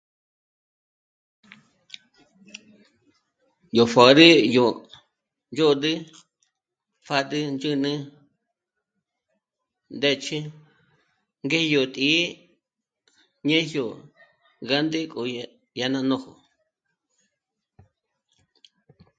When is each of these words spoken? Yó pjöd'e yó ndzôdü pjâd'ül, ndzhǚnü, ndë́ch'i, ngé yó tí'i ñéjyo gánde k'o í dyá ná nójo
Yó 3.77 3.83
pjöd'e 3.91 4.27
yó 4.55 4.65
ndzôdü 5.51 5.91
pjâd'ül, 7.05 7.45
ndzhǚnü, 7.53 7.93
ndë́ch'i, 9.95 10.39
ngé 11.45 11.59
yó 11.73 11.81
tí'i 11.95 12.21
ñéjyo 13.47 13.85
gánde 14.67 14.99
k'o 15.11 15.21
í 15.33 15.35
dyá 15.75 15.87
ná 15.93 15.99
nójo 16.09 16.31